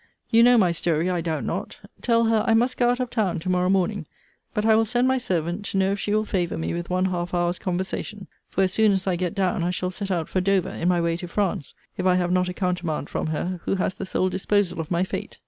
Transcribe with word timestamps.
You 0.31 0.41
know 0.41 0.57
my 0.57 0.71
story, 0.71 1.11
I 1.11 1.21
doubt 1.21 1.43
not. 1.43 1.77
Tell 2.01 2.23
her, 2.25 2.43
I 2.47 2.55
must 2.55 2.75
go 2.75 2.89
out 2.89 2.99
of 2.99 3.11
town 3.11 3.37
to 3.41 3.49
morrow 3.49 3.69
morning. 3.69 4.07
But 4.51 4.65
I 4.65 4.73
will 4.73 4.83
send 4.83 5.07
my 5.07 5.19
servant, 5.19 5.63
to 5.65 5.77
know 5.77 5.91
if 5.91 5.99
she 5.99 6.11
will 6.11 6.25
favour 6.25 6.57
me 6.57 6.73
with 6.73 6.89
one 6.89 7.05
half 7.05 7.35
hour's 7.35 7.59
conversation; 7.59 8.25
for, 8.49 8.63
as 8.63 8.73
soon 8.73 8.93
as 8.93 9.05
I 9.05 9.15
get 9.15 9.35
down, 9.35 9.63
I 9.63 9.69
shall 9.69 9.91
set 9.91 10.09
out 10.09 10.27
for 10.27 10.41
Dover, 10.41 10.69
in 10.69 10.87
my 10.87 10.99
way 11.01 11.17
to 11.17 11.27
France, 11.27 11.75
if 11.97 12.07
I 12.07 12.15
have 12.15 12.31
not 12.31 12.49
a 12.49 12.53
countermand 12.55 13.09
from 13.11 13.27
her, 13.27 13.61
who 13.65 13.75
has 13.75 13.93
the 13.93 14.07
sole 14.07 14.29
disposal 14.29 14.79
of 14.79 14.89
my 14.89 15.03
fate. 15.03 15.37